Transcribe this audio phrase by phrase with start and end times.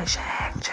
[0.00, 0.70] Oi, gente!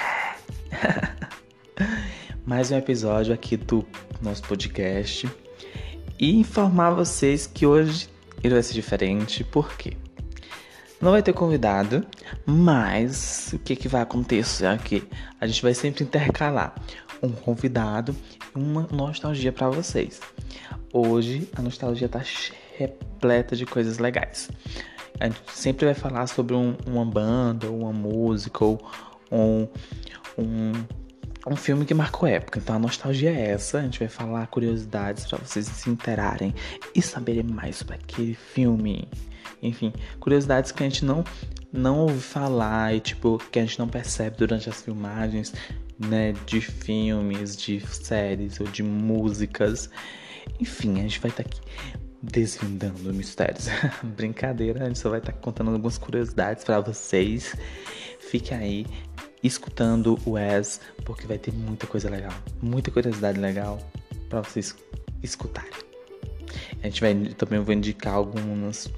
[2.47, 3.85] Mais um episódio aqui do
[4.21, 5.29] nosso podcast.
[6.17, 8.07] E informar vocês que hoje
[8.41, 9.97] ele vai ser diferente, por quê?
[11.01, 12.07] Não vai ter convidado,
[12.45, 15.05] mas o que, que vai acontecer aqui?
[15.41, 16.73] A gente vai sempre intercalar
[17.21, 18.15] um convidado
[18.55, 20.21] e uma nostalgia para vocês.
[20.93, 22.21] Hoje a nostalgia tá
[22.77, 24.49] repleta de coisas legais.
[25.19, 28.79] A gente sempre vai falar sobre um, uma banda, uma música ou
[29.31, 29.67] um,
[30.37, 30.71] um,
[31.47, 32.59] um filme que marcou época.
[32.59, 33.79] Então a nostalgia é essa.
[33.79, 36.53] A gente vai falar curiosidades para vocês se interarem
[36.93, 39.07] e saberem mais sobre aquele filme.
[39.61, 41.23] Enfim, curiosidades que a gente não
[41.71, 45.53] não ouve falar e tipo que a gente não percebe durante as filmagens,
[45.99, 49.89] né, de filmes, de séries ou de músicas.
[50.59, 51.61] Enfim, a gente vai estar tá aqui
[52.21, 53.67] desvendando mistérios.
[54.03, 57.55] Brincadeira, a gente só vai estar tá contando algumas curiosidades para vocês.
[58.27, 58.85] Fique aí
[59.43, 63.79] escutando o Wes, porque vai ter muita coisa legal, muita curiosidade legal
[64.29, 64.75] para vocês
[65.23, 65.71] escutarem.
[66.81, 68.91] A gente vai também vou indicar alguns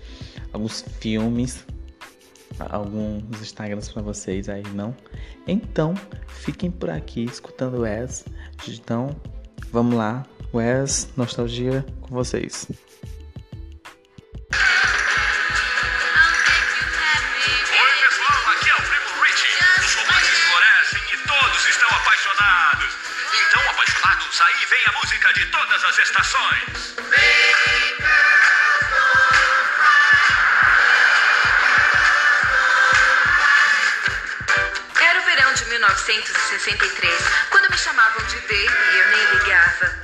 [0.51, 1.65] alguns filmes,
[2.57, 4.95] alguns Instagrams para vocês aí, não?
[5.47, 5.93] Então,
[6.27, 8.25] fiquem por aqui escutando o Wes.
[8.67, 9.15] Então,
[9.71, 12.67] vamos lá, Wes, nostalgia com vocês.
[25.69, 26.95] Todas as estações.
[34.99, 37.13] Era o verão de 1963,
[37.51, 39.98] quando me chamavam de Baby e eu nem ligava.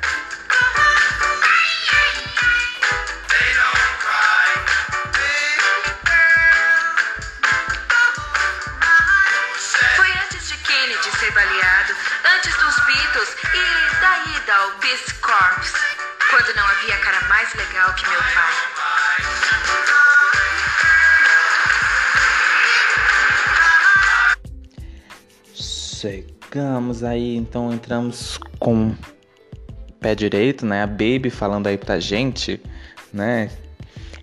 [16.53, 18.53] Não havia cara mais legal que meu pai.
[25.53, 28.97] Chegamos aí, então entramos com o
[29.99, 30.83] pé direito, né?
[30.83, 32.61] A Baby falando aí pra gente,
[33.11, 33.49] né?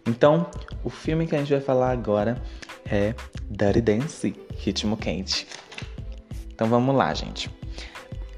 [0.07, 0.51] Então,
[0.85, 2.41] o filme que a gente vai falar agora
[2.87, 3.15] é
[3.51, 5.47] Dirty Dance, Ritmo Quente.
[6.55, 7.51] Então vamos lá, gente.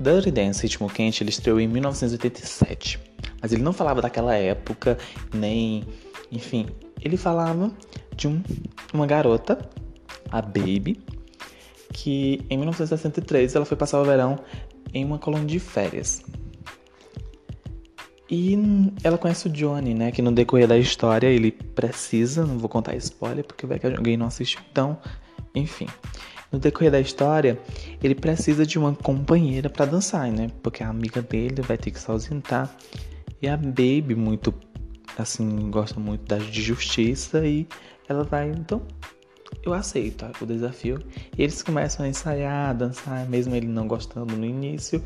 [0.01, 3.14] Dirty Dance, Ritmo Quente, ele estreou em 1987.
[3.45, 4.97] Mas ele não falava daquela época,
[5.31, 5.85] nem...
[6.33, 6.67] Enfim,
[6.99, 7.71] ele falava
[8.17, 8.43] de um,
[8.91, 9.69] uma garota,
[10.31, 10.99] a Baby,
[11.93, 14.39] que em 1963 ela foi passar o verão
[14.95, 16.23] em uma colônia de férias.
[18.31, 18.57] E
[19.03, 20.11] ela conhece o Johnny, né?
[20.11, 24.17] Que no decorrer da história ele precisa, não vou contar spoiler porque vai que alguém
[24.17, 24.97] não assistiu, então,
[25.55, 25.87] enfim.
[26.51, 27.61] No decorrer da história,
[28.03, 30.51] ele precisa de uma companheira para dançar, né?
[30.63, 32.75] Porque a amiga dele vai ter que se ausentar.
[33.41, 34.55] E a Baby, muito
[35.19, 37.67] assim, gosta muito da de justiça e
[38.09, 38.83] ela vai, então,
[39.63, 40.99] eu aceito o desafio.
[41.37, 45.03] E eles começam a ensaiar, a dançar, mesmo ele não gostando no início,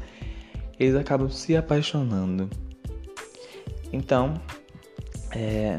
[0.78, 2.48] eles acabam se apaixonando.
[3.92, 4.34] Então,
[5.32, 5.78] é,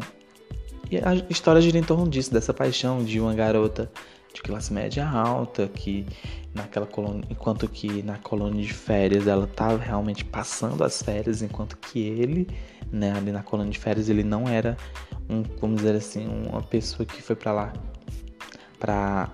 [0.92, 3.92] e a história gira em torno disso, dessa paixão de uma garota
[4.34, 6.06] de classe média alta que
[6.54, 11.78] naquela colônia, enquanto que na colônia de férias ela estava realmente passando as férias, enquanto
[11.78, 12.48] que ele,
[12.92, 14.76] né, ali na colônia de férias ele não era
[15.30, 17.74] um, vamos dizer assim, uma pessoa que foi para lá
[18.80, 19.30] pra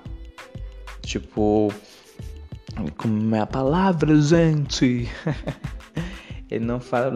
[1.01, 1.71] tipo
[2.97, 5.09] como é a palavra, gente?
[6.49, 7.11] ele não pra,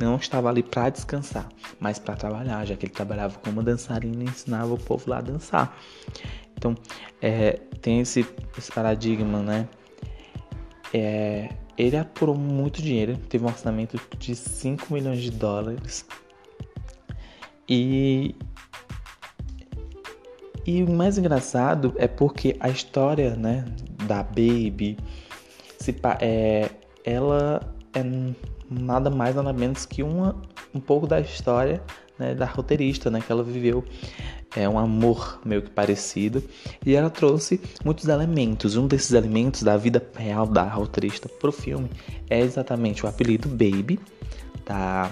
[0.00, 1.48] não estava ali para descansar,
[1.78, 5.22] mas para trabalhar, já que ele trabalhava como dançarino e ensinava o povo lá a
[5.22, 5.76] dançar.
[6.60, 6.74] Então,
[7.22, 8.26] é, tem esse,
[8.56, 9.66] esse, paradigma, né?
[10.92, 11.48] É,
[11.78, 16.04] ele apurou muito dinheiro, teve um orçamento de 5 milhões de dólares.
[17.66, 18.34] E,
[20.66, 23.64] e o mais engraçado é porque a história né,
[24.06, 24.98] da Baby,
[25.78, 26.68] se, é,
[27.06, 28.02] ela é
[28.68, 30.42] nada mais nada menos que uma,
[30.74, 31.82] um pouco da história
[32.18, 33.82] né, da roteirista, né, que ela viveu
[34.54, 36.42] é um amor meio que parecido
[36.84, 38.76] e ela trouxe muitos elementos.
[38.76, 41.90] Um desses elementos da vida real da roteirista pro filme
[42.28, 44.00] é exatamente o apelido Baby
[44.64, 45.10] da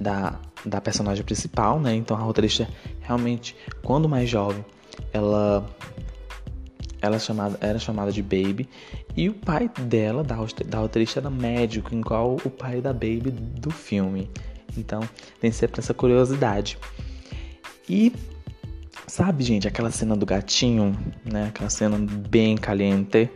[0.00, 1.94] da, da personagem principal, né?
[1.94, 2.68] Então a roteirista
[3.00, 4.64] realmente, quando mais jovem,
[5.12, 5.66] ela
[7.02, 8.68] ela é chamada, era chamada de Baby
[9.16, 10.36] e o pai dela, da,
[10.66, 14.30] da roteirista, era médico, igual o pai da Baby do filme.
[14.76, 15.00] Então
[15.40, 16.78] tem sempre essa curiosidade.
[17.90, 18.12] E
[19.08, 21.48] Sabe, gente, aquela cena do gatinho, né?
[21.48, 23.28] Aquela cena bem caliente.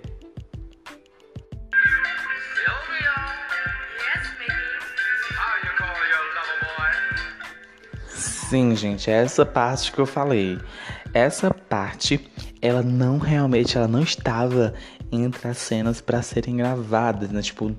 [8.09, 10.57] Sim, gente, é essa parte que eu falei.
[11.13, 12.31] Essa parte,
[12.63, 14.75] ela não realmente, ela não estava
[15.11, 17.43] entre as cenas para serem gravadas, né?
[17.43, 17.75] Tipo,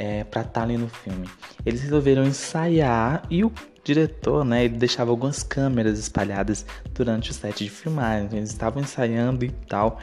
[0.00, 1.28] é, pra estar tá ali no filme.
[1.64, 3.52] Eles resolveram ensaiar e o
[3.84, 6.64] diretor, né, ele deixava algumas câmeras espalhadas
[6.94, 8.38] durante o set de filmagem.
[8.38, 9.98] Eles estavam ensaiando e tal,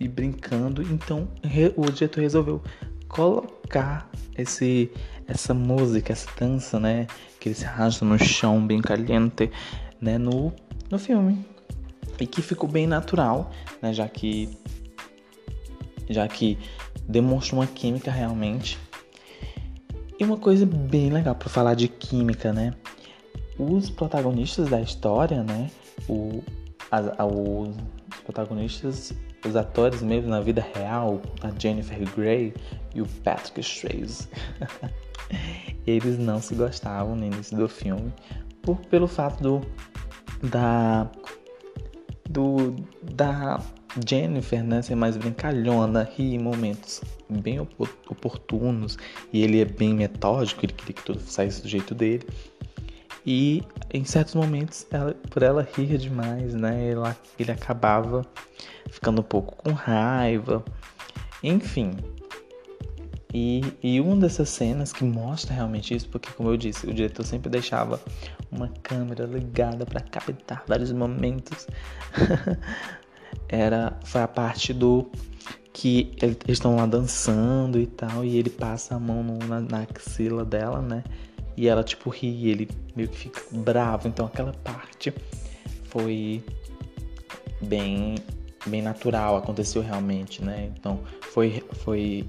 [0.00, 0.82] e brincando.
[0.82, 1.28] Então
[1.76, 2.60] o diretor resolveu
[3.06, 4.90] colocar esse
[5.28, 7.06] essa música, essa dança, né,
[7.38, 9.50] que eles arrastam no chão bem caliente,
[10.00, 10.52] né, no,
[10.90, 11.46] no filme.
[12.18, 14.48] E que ficou bem natural, né, já que
[16.08, 16.58] já que
[17.08, 18.78] demonstra uma química realmente.
[20.18, 22.74] E uma coisa bem legal para falar de química, né?
[23.58, 25.70] Os protagonistas da história, né?
[26.08, 26.42] O,
[26.90, 27.76] a, a, os
[28.24, 29.12] protagonistas,
[29.46, 32.54] os atores mesmo na vida real, a Jennifer Grey
[32.94, 34.28] e o Patrick Swayze,
[35.86, 38.12] eles não se gostavam no início do filme
[38.62, 39.60] por, pelo fato do
[40.50, 41.10] da
[42.28, 43.60] do da
[44.06, 48.98] Jennifer, né, ser mais brincalhona, rir em momentos bem oportunos
[49.32, 52.26] e ele é bem metódico, ele queria que tudo saísse do jeito dele.
[53.24, 53.62] E
[53.92, 58.24] em certos momentos, ela, por ela rir demais, né, ela, ele acabava
[58.90, 60.64] ficando um pouco com raiva.
[61.42, 61.96] Enfim,
[63.38, 67.24] e, e uma dessas cenas que mostra realmente isso, porque como eu disse, o diretor
[67.24, 68.00] sempre deixava
[68.50, 71.66] uma câmera ligada para captar vários momentos.
[73.48, 75.06] Era foi a parte do
[75.72, 79.82] que eles estão lá dançando e tal e ele passa a mão no, na, na
[79.82, 81.04] axila dela, né?
[81.56, 84.08] E ela tipo ri, e ele meio que fica bravo.
[84.08, 85.12] Então aquela parte
[85.84, 86.42] foi
[87.60, 88.16] bem
[88.66, 90.72] bem natural, aconteceu realmente, né?
[90.76, 92.28] Então foi foi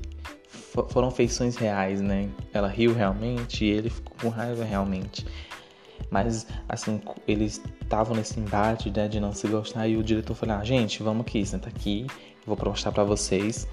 [0.89, 2.29] foram feições reais, né?
[2.53, 5.25] Ela riu realmente e ele ficou com raiva realmente.
[6.09, 10.55] Mas, assim, eles estavam nesse embate né, de não se gostar e o diretor falou:
[10.55, 12.07] ah, gente, vamos aqui, senta aqui,
[12.45, 13.67] vou mostrar para vocês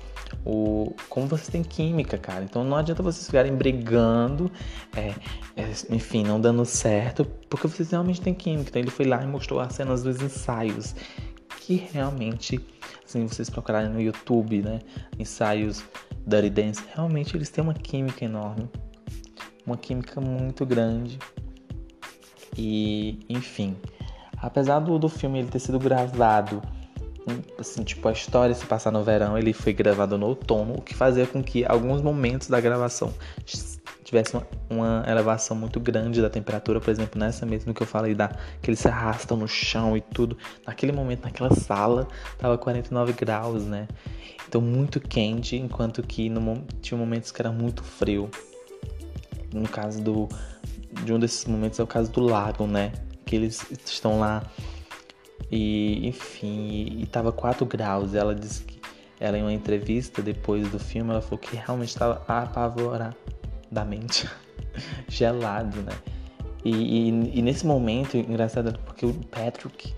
[0.44, 2.44] o como vocês têm química, cara.
[2.44, 4.50] Então não adianta vocês ficarem brigando,
[4.96, 5.14] é,
[5.56, 8.70] é, enfim, não dando certo, porque vocês realmente têm química.
[8.70, 10.94] Então ele foi lá e mostrou as cenas dos ensaios,
[11.60, 12.60] que realmente,
[13.04, 14.80] assim, vocês procurarem no YouTube, né,
[15.18, 15.84] ensaios
[16.26, 18.68] Dirty Dance, realmente eles têm uma química enorme,
[19.66, 21.18] uma química muito grande.
[22.56, 23.76] E, enfim,
[24.36, 26.62] apesar do, do filme ele ter sido gravado,
[27.58, 30.94] assim, tipo, a história se passar no verão, ele foi gravado no outono, o que
[30.94, 33.12] fazia com que alguns momentos da gravação
[34.04, 38.14] tivesse uma, uma elevação muito grande da temperatura, por exemplo, nessa mesmo que eu falei
[38.14, 38.28] da
[38.60, 40.36] que eles se arrastam no chão e tudo.
[40.66, 42.06] Naquele momento, naquela sala,
[42.38, 43.88] tava 49 graus, né?
[44.46, 48.30] Então muito quente, enquanto que no, tinha momentos que era muito frio.
[49.52, 50.28] No caso do
[51.04, 52.92] de um desses momentos é o caso do lago, né?
[53.24, 54.42] Que eles estão lá
[55.50, 58.14] e, enfim, e tava 4 graus.
[58.14, 58.80] Ela disse que
[59.20, 64.28] ela em uma entrevista depois do filme, ela falou que realmente estava apavoradamente
[65.08, 65.92] gelado, né?
[66.64, 69.94] E, e, e, nesse momento, engraçado, porque o Patrick,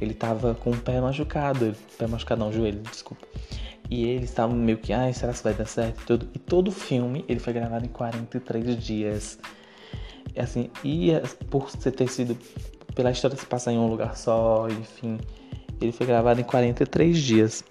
[0.00, 3.26] ele tava com o pé machucado, pé machucado não, joelho, desculpa.
[3.90, 6.00] E eles estavam meio que, ai, será que vai dar certo?
[6.00, 9.38] E todo, e todo o filme, ele foi gravado em 43 dias.
[10.36, 11.20] Assim, e é,
[11.50, 12.36] por ter sido
[12.94, 15.18] pela história se passar em um lugar só, enfim,
[15.80, 17.64] ele foi gravado em 43 dias.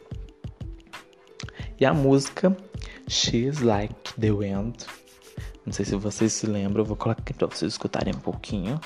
[1.79, 2.55] E a música
[3.07, 4.75] She's Like the Wind,
[5.65, 8.79] não sei se vocês se lembram, eu vou colocar aqui pra vocês escutarem um pouquinho.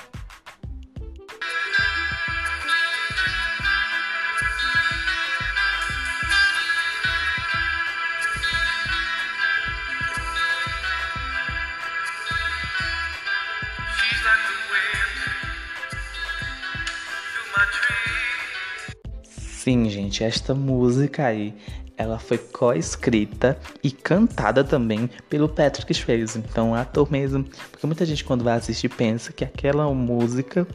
[19.64, 21.54] Sim, gente, esta música aí,
[21.96, 28.22] ela foi co-escrita e cantada também pelo Patrick Swayze, então ator mesmo, porque muita gente
[28.26, 30.68] quando vai assistir pensa que aquela música,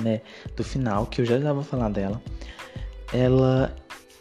[0.00, 0.22] né,
[0.56, 2.18] do final, que eu já já vou falar dela,
[3.12, 3.76] ela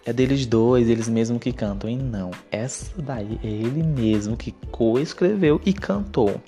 [0.06, 4.52] é deles dois, eles mesmos que cantam, e não, essa daí é ele mesmo que
[4.70, 6.42] co-escreveu e cantou.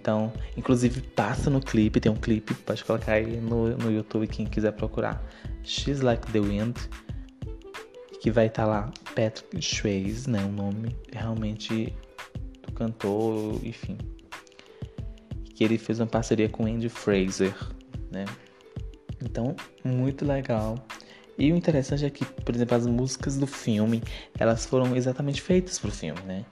[0.00, 4.44] Então, inclusive passa no clipe, tem um clipe, pode colocar aí no, no YouTube quem
[4.44, 5.22] quiser procurar.
[5.62, 6.76] She's Like the Wind,
[8.20, 11.94] que vai estar tá lá Patrick Swayze, né, o nome realmente
[12.66, 13.96] do cantor, enfim.
[15.54, 17.54] Que ele fez uma parceria com Andy Fraser,
[18.10, 18.24] né?
[19.22, 20.84] Então, muito legal.
[21.38, 24.02] E o interessante é que, por exemplo, as músicas do filme,
[24.38, 26.44] elas foram exatamente feitas pro filme, né?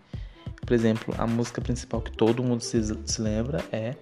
[0.73, 3.95] Por exemplo, a música principal que todo mundo se, se lembra é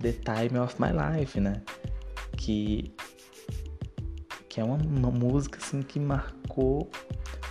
[0.00, 1.62] The Time of My Life, né?
[2.36, 2.92] Que,
[4.48, 6.90] que é uma, uma música assim que marcou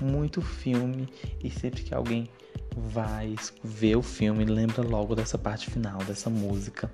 [0.02, 1.08] muito o filme
[1.42, 2.28] e sempre que alguém
[2.76, 6.92] vai ver o filme lembra logo dessa parte final dessa música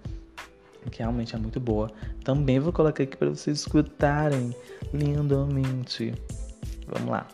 [0.92, 1.90] que realmente é muito boa.
[2.24, 4.56] Também vou colocar aqui para vocês escutarem
[4.94, 6.14] lindamente.
[6.86, 7.28] Vamos lá.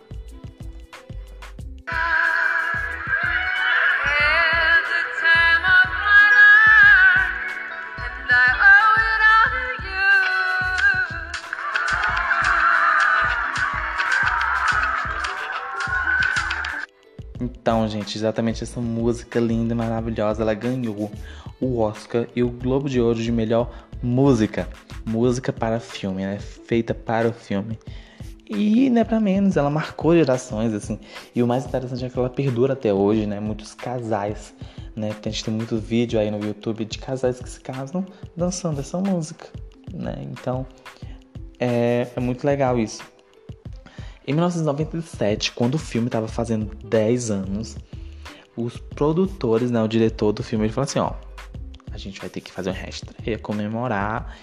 [17.70, 21.12] Então, gente, exatamente essa música linda e maravilhosa, ela ganhou
[21.62, 23.70] o Oscar e o Globo de Ouro de melhor
[24.02, 24.68] música.
[25.06, 26.40] Música para filme, né?
[26.40, 27.78] Feita para o filme.
[28.50, 31.00] E não é pra menos, ela marcou gerações, assim.
[31.36, 33.40] E o mais interessante é que ela perdura até hoje, né?
[33.40, 34.52] Muitos casais,
[34.96, 35.12] né?
[35.12, 38.04] A gente tem muito vídeo aí no YouTube de casais que se casam
[38.36, 39.46] dançando essa música,
[39.94, 40.16] né?
[40.24, 40.66] Então,
[41.60, 43.04] é, é muito legal isso.
[44.30, 47.76] Em 1997, quando o filme estava fazendo 10 anos,
[48.56, 51.14] os produtores, né, o diretor do filme, ele falou assim, ó,
[51.92, 54.38] a gente vai ter que fazer um reestreia, comemorar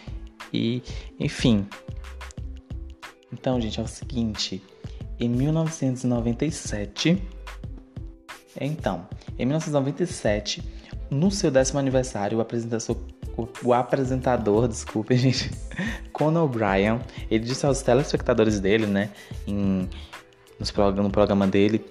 [0.52, 0.82] e,
[1.20, 1.68] enfim.
[3.32, 4.60] Então, gente, é o seguinte,
[5.20, 7.22] em 1997,
[8.60, 9.06] então,
[9.38, 10.64] em 1997,
[11.08, 12.96] no seu décimo aniversário, o apresentador,
[13.62, 15.48] o, apresentador, desculpe, gente,
[16.16, 16.98] Conan O'Brien,
[17.30, 19.10] ele disse aos telespectadores dele, né,
[19.46, 19.86] em,
[20.96, 21.84] no programa dele,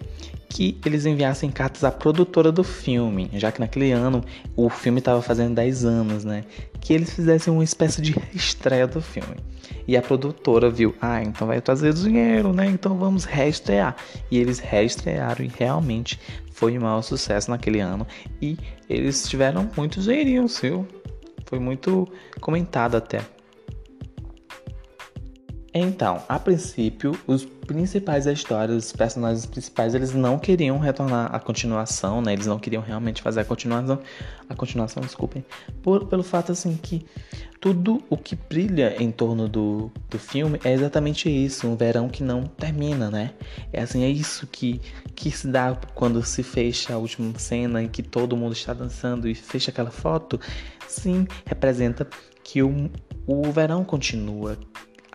[0.49, 4.23] que eles enviassem cartas à produtora do filme, já que naquele ano
[4.55, 6.43] o filme estava fazendo 10 anos, né?
[6.79, 9.35] Que eles fizessem uma espécie de estreia do filme.
[9.87, 12.65] E a produtora viu, ah, então vai trazer dinheiro, né?
[12.65, 13.95] Então vamos reestrear.
[14.31, 16.19] E eles reestrearam e realmente
[16.51, 18.07] foi um maior sucesso naquele ano.
[18.41, 18.57] E
[18.89, 20.87] eles tiveram muitos dinheirinhos, viu?
[21.45, 22.07] Foi muito
[22.39, 23.34] comentado até.
[25.77, 31.37] Então, a princípio, os principais da história, os personagens principais, eles não queriam retornar à
[31.37, 32.31] continuação, né?
[32.31, 33.99] Eles não queriam realmente fazer a continuação,
[34.47, 35.43] a continuação, desculpem,
[35.83, 37.05] por, pelo fato assim que
[37.59, 42.23] tudo o que brilha em torno do, do filme é exatamente isso, um verão que
[42.23, 43.33] não termina, né?
[43.73, 44.79] É assim, é isso que,
[45.13, 49.27] que se dá quando se fecha a última cena em que todo mundo está dançando
[49.27, 50.39] e fecha aquela foto.
[50.87, 52.07] Sim, representa
[52.45, 52.89] que o,
[53.27, 54.57] o verão continua,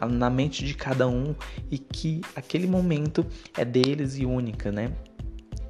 [0.09, 1.35] na mente de cada um
[1.71, 3.25] e que aquele momento
[3.57, 4.93] é deles e única, né?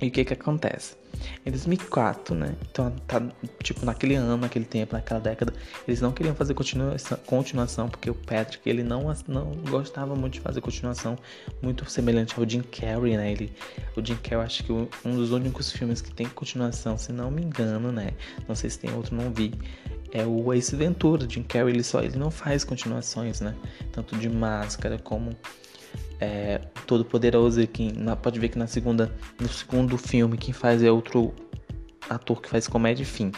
[0.00, 0.96] E o que que acontece?
[1.44, 2.54] Em 2004, né?
[2.70, 3.22] Então, tá,
[3.62, 5.52] tipo, naquele ano, naquele tempo, naquela década,
[5.86, 10.40] eles não queriam fazer continuação, continuação porque o Patrick, ele não, não gostava muito de
[10.40, 11.18] fazer continuação,
[11.60, 13.30] muito semelhante ao Jim Carrey, né?
[13.30, 13.52] Ele,
[13.94, 17.42] o Jim Carrey, acho que um dos únicos filmes que tem continuação, se não me
[17.42, 18.12] engano, né?
[18.48, 19.52] Não sei se tem outro, não vi
[20.12, 21.28] é o Ace Ventura.
[21.28, 23.54] Jim Carrey ele só ele não faz continuações, né?
[23.92, 25.36] Tanto de Máscara como
[26.20, 27.66] é, Todo Poderoso.
[27.66, 31.34] Que na, pode ver que na segunda, no segundo filme quem faz é outro
[32.08, 33.30] ator que faz comédia, enfim.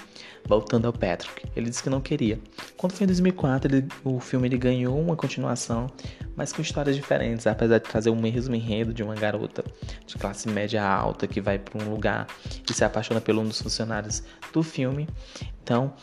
[0.45, 2.37] Voltando ao Patrick, ele disse que não queria.
[2.77, 5.87] Quando foi em 2004, ele, o filme ele ganhou uma continuação,
[6.35, 9.63] mas com histórias diferentes, apesar de trazer o mesmo enredo de uma garota
[10.05, 12.27] de classe média alta que vai para um lugar
[12.69, 15.09] e se apaixona por um dos funcionários do filme.
[15.63, 15.95] Então,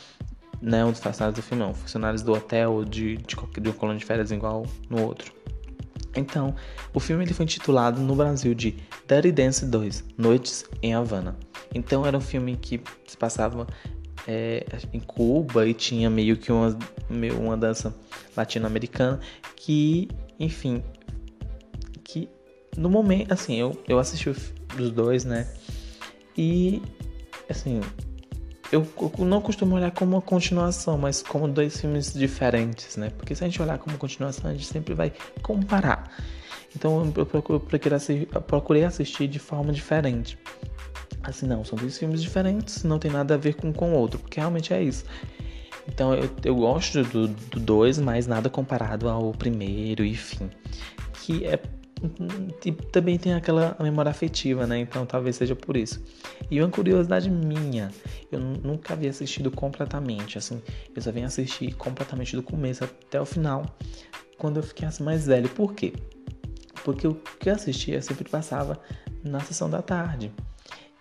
[0.61, 1.73] não um dos funcionários do filme, não.
[1.73, 5.33] Funcionários do hotel de, de, de um colônia de férias igual no outro.
[6.15, 6.55] Então,
[6.93, 8.75] o filme ele foi intitulado no Brasil de
[9.07, 11.37] Dirty Dance 2, Noites em Havana.
[11.73, 13.67] Então, era um filme que se passava
[14.27, 16.77] é, em Cuba e tinha meio que uma,
[17.09, 17.95] meio uma dança
[18.35, 19.19] latino-americana
[19.55, 20.83] que, enfim,
[22.03, 22.27] que
[22.75, 25.47] no momento, assim, eu, eu assisti os dois, né?
[26.37, 26.81] E,
[27.49, 27.81] assim,
[28.71, 28.87] eu,
[29.19, 33.11] não costumo olhar como uma continuação, mas como dois filmes diferentes, né?
[33.17, 35.11] Porque se a gente olhar como continuação, a gente sempre vai
[35.41, 36.11] comparar.
[36.75, 37.25] Então eu
[38.41, 40.37] procurei assistir, de forma diferente.
[41.23, 44.39] Assim, não, são dois filmes diferentes, não tem nada a ver com o outro, porque
[44.39, 45.03] realmente é isso.
[45.87, 50.49] Então eu, eu gosto do, do dois, mas nada comparado ao primeiro, enfim.
[51.13, 51.59] Que é
[52.65, 54.79] e também tem aquela memória afetiva, né?
[54.79, 56.01] Então talvez seja por isso.
[56.49, 57.91] E uma curiosidade minha,
[58.31, 60.61] eu nunca havia assistido completamente, assim,
[60.95, 63.65] eu só vim assistir completamente do começo até o final,
[64.37, 65.49] quando eu fiquei assim, mais velho.
[65.49, 65.93] Por quê?
[66.83, 68.79] Porque o que eu assistia sempre passava
[69.23, 70.31] na sessão da tarde.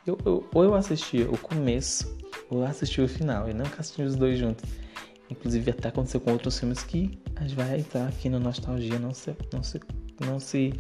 [0.07, 2.17] Eu, eu, ou eu assistia o começo,
[2.50, 4.64] ou eu assistia o final, e nunca assistia os dois juntos.
[5.31, 9.12] Inclusive até aconteceu com outros filmes que a gente vai entrar aqui no Nostalgia, não
[9.12, 9.78] se, não se,
[10.25, 10.73] não se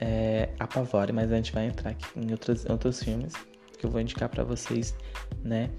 [0.00, 3.32] é, apavore, mas a gente vai entrar aqui em outros, outros filmes
[3.78, 4.94] que eu vou indicar para vocês,
[5.42, 5.70] né?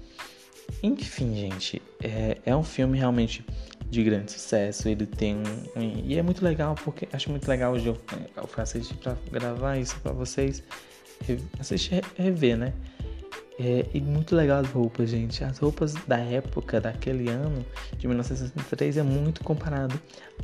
[0.82, 3.44] Enfim, gente, é, é um filme realmente
[3.88, 4.88] de grande sucesso.
[4.88, 7.98] Ele tem um, um, e é muito legal porque acho muito legal hoje eu,
[8.36, 10.62] eu assistir para gravar isso para vocês
[11.58, 12.72] assistir rever, né?
[13.58, 15.42] É, e muito legal as roupas, gente.
[15.42, 17.64] As roupas da época, daquele ano,
[17.96, 19.98] de 1963, é muito comparado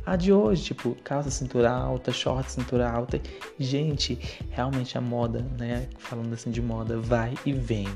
[0.05, 0.63] a de hoje.
[0.63, 3.21] Tipo, calça cintura alta, short cintura alta.
[3.59, 4.17] Gente,
[4.49, 5.87] realmente a moda, né?
[5.97, 7.87] Falando assim de moda, vai e vem.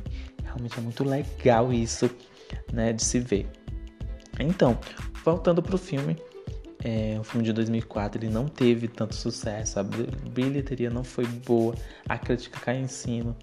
[0.43, 2.09] Realmente é muito legal isso,
[2.71, 2.93] né?
[2.93, 3.47] De se ver.
[4.39, 4.77] Então,
[5.24, 6.15] voltando pro filme.
[6.83, 11.74] É um filme de 2004, ele não teve tanto sucesso, a bilheteria não foi boa,
[12.07, 13.36] a crítica caiu em cima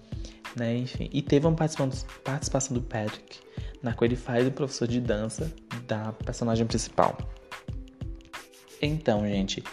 [0.55, 0.77] né?
[0.77, 3.39] Enfim, e teve uma participação do Patrick,
[3.81, 5.51] na qual ele faz o professor de dança
[5.87, 7.17] da personagem principal.
[8.81, 9.63] Então, gente,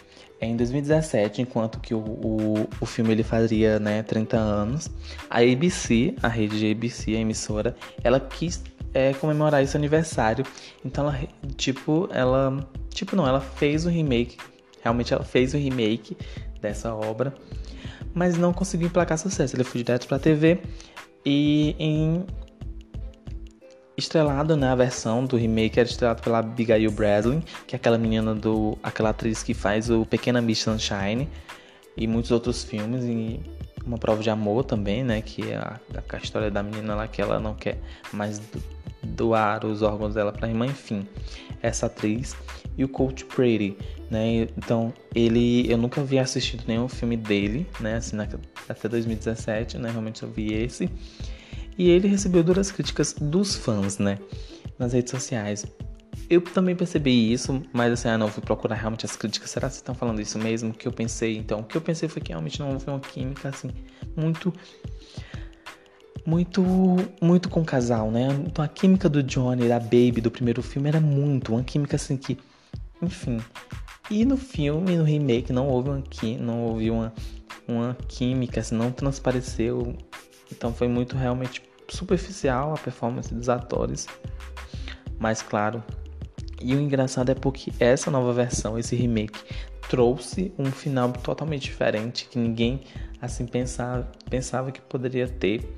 [0.40, 4.90] em 2017, enquanto que o, o, o filme ele fazia né, 30 anos,
[5.30, 8.62] a ABC, a rede de ABC, a emissora, ela quis
[8.92, 10.44] é, comemorar esse aniversário.
[10.84, 11.18] Então, ela,
[11.56, 14.36] tipo, ela, tipo não, ela fez o remake,
[14.82, 16.16] realmente ela fez o remake
[16.60, 17.34] dessa obra
[18.14, 19.56] mas não conseguiu emplacar sucesso.
[19.56, 20.60] Ele foi direto para a TV
[21.24, 22.26] e em
[23.96, 28.34] estrelado, né, a versão do remake era estrelado pela Abigail Breslin, que é aquela menina
[28.34, 31.28] do aquela atriz que faz o Pequena Miss Sunshine
[31.96, 33.40] e muitos outros filmes e
[33.84, 37.20] uma prova de amor também, né, que é a, a história da menina lá que
[37.20, 37.78] ela não quer
[38.12, 38.40] mais
[39.02, 41.06] doar os órgãos dela para a irmã, enfim.
[41.60, 42.36] Essa atriz
[42.76, 43.76] e o Coach Brady,
[44.10, 44.48] né?
[44.56, 48.28] Então, ele eu nunca havia assistido nenhum filme dele, né, assim, na,
[48.68, 49.90] até 2017, né?
[49.90, 50.90] Realmente eu vi esse.
[51.76, 54.18] E ele recebeu duras críticas dos fãs, né,
[54.78, 55.66] nas redes sociais.
[56.30, 59.50] Eu também percebi isso, mas assim, ah, não, fui procurar realmente as críticas.
[59.50, 60.70] Será que estão falando isso mesmo?
[60.70, 61.36] O que eu pensei?
[61.36, 63.70] Então, o que eu pensei foi que realmente não houve uma química, assim,
[64.16, 64.52] muito
[66.24, 66.62] muito
[67.20, 68.28] muito com o casal, né?
[68.46, 72.16] Então a química do Johnny, da Baby do primeiro filme era muito, uma química assim
[72.16, 72.38] que,
[73.00, 73.38] enfim.
[74.10, 76.02] E no filme, no remake, não houve uma
[76.38, 77.12] não houve uma,
[77.66, 79.96] uma química, assim, não transpareceu.
[80.50, 84.06] Então foi muito realmente superficial a performance dos atores.
[85.18, 85.82] Mas claro.
[86.64, 89.38] E o engraçado é porque essa nova versão, esse remake,
[89.88, 92.80] trouxe um final totalmente diferente que ninguém
[93.20, 95.68] assim pensava, pensava que poderia ter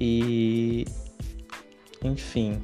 [0.00, 0.84] e
[2.02, 2.62] enfim.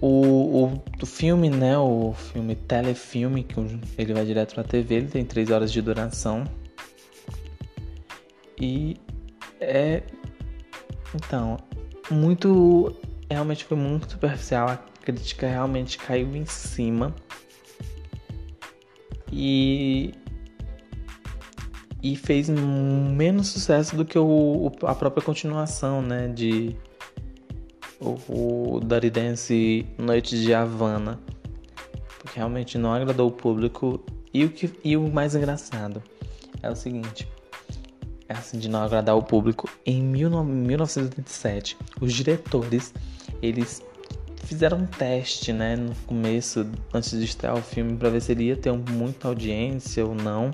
[0.00, 1.78] O, o, o, filme, né?
[1.78, 3.54] O filme telefilme, que
[3.96, 6.44] ele vai direto pra TV, ele tem 3 horas de duração.
[8.60, 8.96] E
[9.60, 10.02] é.
[11.14, 11.56] Então,
[12.10, 12.94] muito.
[13.30, 14.68] Realmente foi muito superficial.
[14.68, 17.14] A crítica realmente caiu em cima.
[19.32, 20.14] E
[22.02, 26.76] e fez menos sucesso do que o, a própria continuação, né, de
[28.00, 31.18] o, o Dirty Dance Noite de Havana,
[32.18, 36.00] porque realmente não agradou o público e o que e o mais engraçado
[36.62, 37.28] é o seguinte,
[38.28, 42.92] assim de não agradar o público, em 1987 os diretores
[43.42, 43.82] eles
[44.44, 48.44] fizeram um teste, né, no começo antes de estrear o filme para ver se ele
[48.44, 50.52] ia ter muita audiência ou não.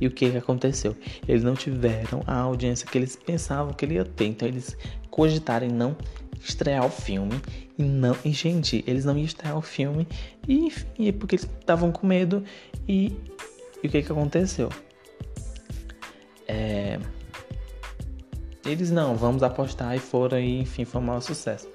[0.00, 0.96] E o que, que aconteceu?
[1.28, 4.24] Eles não tiveram a audiência que eles pensavam que ele ia ter.
[4.24, 4.74] Então eles
[5.10, 5.94] cogitaram em não
[6.42, 7.38] estrear o filme.
[7.76, 8.16] E não.
[8.24, 10.08] E, gente, eles não iam estrear o filme.
[10.48, 12.42] E enfim, porque eles estavam com medo.
[12.88, 13.14] E,
[13.82, 14.70] e o que, que aconteceu?
[18.70, 21.68] Eles não, vamos apostar e foram e enfim, foi um maior sucesso.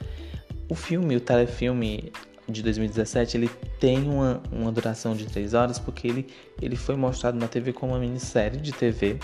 [0.70, 2.12] O filme, o telefilme
[2.48, 6.28] de 2017, ele tem uma, uma duração de 3 horas porque ele,
[6.62, 9.20] ele foi mostrado na TV como uma minissérie de TV.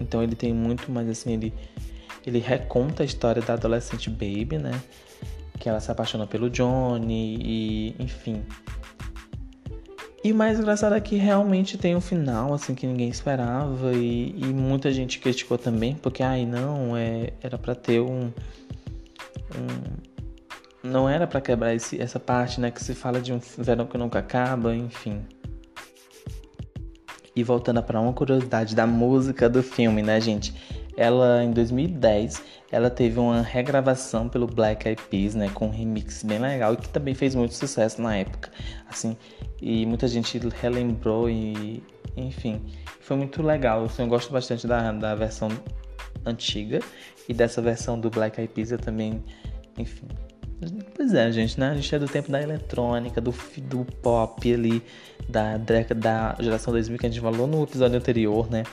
[0.00, 1.54] Então ele tem muito mais assim, ele,
[2.26, 4.80] ele reconta a história da adolescente Baby, né?
[5.58, 8.42] Que ela se apaixona pelo Johnny e enfim.
[10.28, 14.34] E o mais engraçado é que realmente tem um final assim que ninguém esperava e,
[14.36, 18.30] e muita gente criticou também, porque ai não, é, era para ter um,
[19.56, 19.66] um
[20.82, 23.96] não era para quebrar esse, essa parte, né, que se fala de um verão que
[23.96, 25.22] nunca acaba, enfim.
[27.34, 30.54] E voltando para uma curiosidade da música do filme, né, gente?
[31.00, 36.24] Ela em 2010, ela teve uma regravação pelo Black Eyed Peas, né, com um remix
[36.24, 38.50] bem legal e que também fez muito sucesso na época,
[38.88, 39.16] assim.
[39.62, 41.84] E muita gente relembrou e,
[42.16, 42.60] enfim,
[43.00, 43.84] foi muito legal.
[43.84, 45.48] Assim, eu gosto bastante da, da versão
[46.26, 46.80] antiga
[47.28, 49.22] e dessa versão do Black Eyed Peas eu também
[49.78, 50.08] enfim.
[50.96, 51.70] Pois é, gente, né?
[51.70, 53.32] A gente é do tempo da eletrônica, do,
[53.62, 54.82] do pop ali,
[55.28, 58.64] da da geração 2000 que a gente falou no episódio anterior, né?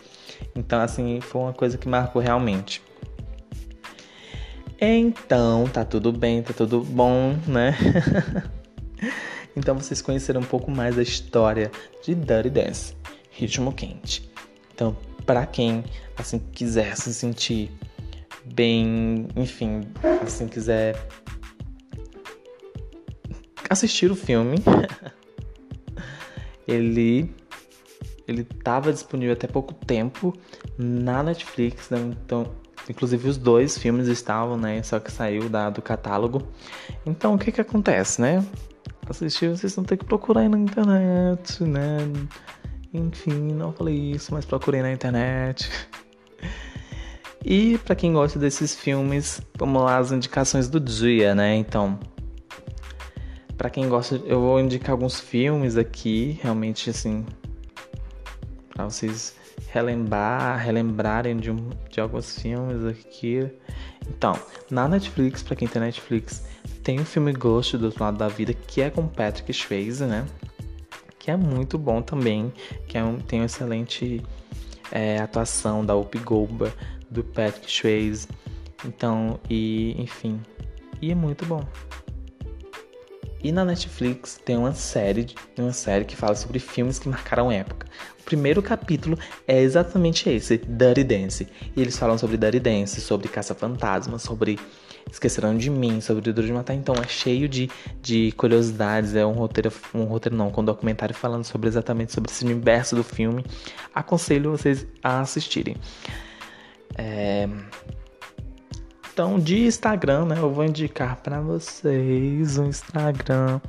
[0.55, 2.81] Então, assim, foi uma coisa que marcou realmente.
[4.79, 7.75] Então, tá tudo bem, tá tudo bom, né?
[9.55, 11.71] então vocês conheceram um pouco mais da história
[12.03, 12.93] de Dirty Dance,
[13.31, 14.29] ritmo quente.
[14.73, 14.95] Então,
[15.25, 15.83] para quem
[16.17, 17.71] assim quiser se sentir
[18.53, 19.81] bem, enfim,
[20.21, 20.95] assim quiser
[23.69, 24.57] assistir o filme,
[26.67, 27.33] ele
[28.27, 30.33] ele estava disponível até pouco tempo
[30.77, 31.99] na Netflix, né?
[32.25, 32.47] então
[32.89, 34.81] inclusive os dois filmes estavam, né?
[34.83, 36.47] Só que saiu da, do catálogo.
[37.05, 38.45] Então o que que acontece, né?
[39.09, 41.97] Assistir vocês vão ter que procurar aí na internet, né?
[42.93, 45.69] Enfim, não falei isso, mas procurei na internet.
[47.47, 51.55] E para quem gosta desses filmes, vamos lá as indicações do dia, né?
[51.55, 51.99] Então,
[53.55, 57.23] para quem gosta, eu vou indicar alguns filmes aqui, realmente assim,
[58.75, 59.33] para vocês
[59.69, 63.49] relembrar, relembrarem de, um, de alguns filmes aqui.
[64.07, 64.37] Então,
[64.69, 66.45] na Netflix, para quem tem Netflix,
[66.83, 70.25] tem o filme Ghost do outro lado da vida, que é com Patrick Swayze, né?
[71.17, 72.53] Que é muito bom também,
[72.87, 74.21] que é um, tem uma excelente
[74.91, 76.75] é, atuação da Whoopi Goldberg,
[77.09, 78.27] do Patrick Swayze.
[78.85, 80.39] Então, e enfim,
[81.01, 81.65] e é muito bom.
[83.45, 87.85] E na Netflix tem uma série, uma série que fala sobre filmes que marcaram época.
[88.19, 91.47] O primeiro capítulo é exatamente esse, Dirty Dance.
[91.75, 94.57] E eles falam sobre Dirty Dance, sobre caça-fantasmas, sobre
[95.11, 96.73] Esqueceram de Mim, sobre o Duro de Matar.
[96.73, 97.69] Então é cheio de,
[98.01, 99.13] de curiosidades.
[99.13, 102.95] É um roteiro, um roteiro não, com um documentário falando sobre exatamente sobre esse universo
[102.95, 103.45] do filme.
[103.93, 105.77] Aconselho vocês a assistirem.
[106.97, 107.47] É...
[109.15, 110.35] Então, de Instagram, né?
[110.37, 113.61] Eu vou indicar para vocês o Instagram.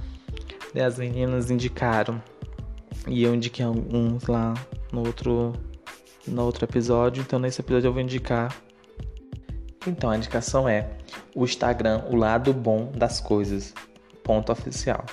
[0.74, 2.20] As meninas indicaram.
[3.06, 4.54] E eu indiquei alguns lá
[4.90, 5.52] no outro,
[6.26, 7.22] no outro episódio.
[7.24, 8.56] Então, nesse episódio eu vou indicar.
[9.86, 10.90] Então, a indicação é
[11.32, 13.72] o Instagram, o lado bom das coisas.
[14.24, 15.04] Ponto oficial.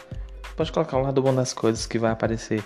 [0.58, 2.64] Pode colocar o lado bom das coisas que vai aparecer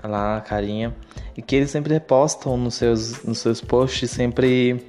[0.00, 0.94] lá a carinha.
[1.36, 4.80] E que eles sempre repostam nos seus, nos seus posts, sempre.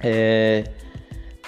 [0.00, 0.64] É,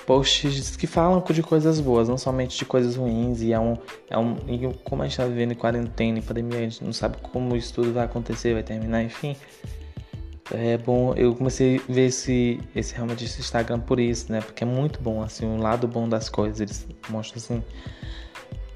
[0.06, 3.42] posts que falam de coisas boas, não somente de coisas ruins.
[3.42, 3.76] E é um.
[4.10, 6.92] É um e como a gente tá vivendo em quarentena, em pandemia, a gente não
[6.92, 9.36] sabe como isso tudo vai acontecer, vai terminar, enfim.
[10.50, 14.40] É bom, eu comecei a ver esse, esse realmente esse Instagram por isso, né?
[14.40, 16.60] Porque é muito bom, assim, o lado bom das coisas.
[16.60, 17.62] Eles mostram assim.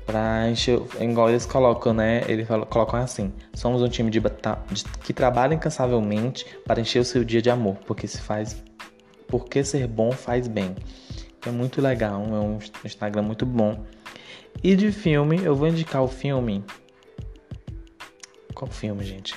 [0.07, 0.81] Pra encher.
[1.01, 2.23] Igual eles colocam, né?
[2.29, 7.25] Eles colocam assim: somos um time de, de, que trabalha incansavelmente para encher o seu
[7.25, 7.77] dia de amor.
[7.87, 8.57] Porque se faz.
[9.27, 10.75] Porque ser bom faz bem.
[11.47, 13.85] É muito legal, é um Instagram muito bom.
[14.65, 16.65] E de filme, eu vou indicar o filme.
[18.53, 19.35] Qual filme, gente?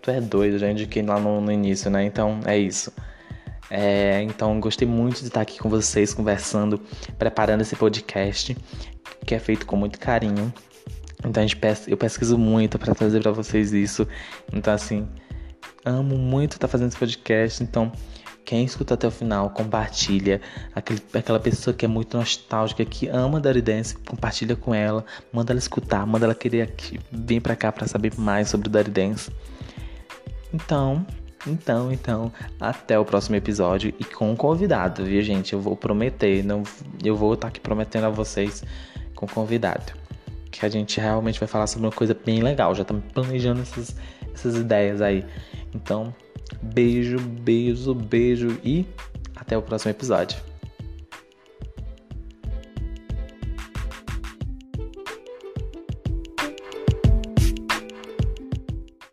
[0.00, 2.04] Tu é doido, já indiquei lá no, no início, né?
[2.04, 2.92] Então é isso.
[3.68, 6.80] É, então gostei muito de estar aqui com vocês, conversando,
[7.18, 8.56] preparando esse podcast,
[9.26, 10.52] que é feito com muito carinho.
[11.24, 14.06] Então a gente pes eu pesquiso muito para trazer para vocês isso.
[14.52, 15.08] Então assim,
[15.84, 17.62] amo muito estar fazendo esse podcast.
[17.62, 17.90] Então
[18.46, 20.40] quem escuta até o final, compartilha.
[20.72, 25.04] Aquele, aquela pessoa que é muito nostálgica, que ama Dirty Dance, compartilha com ela.
[25.32, 26.72] Manda ela escutar, manda ela querer
[27.10, 29.32] vir pra cá para saber mais sobre o Dirty Dance.
[30.54, 31.04] Então,
[31.44, 35.52] então, então, até o próximo episódio e com um convidado, viu, gente?
[35.52, 36.62] Eu vou prometer, não,
[37.02, 38.62] eu vou estar aqui prometendo a vocês
[39.16, 39.92] com convidado.
[40.52, 42.72] Que a gente realmente vai falar sobre uma coisa bem legal.
[42.76, 43.96] Já estamos planejando essas,
[44.32, 45.24] essas ideias aí.
[45.74, 46.14] Então,
[46.62, 48.86] Beijo, beijo, beijo e
[49.34, 50.38] até o próximo episódio.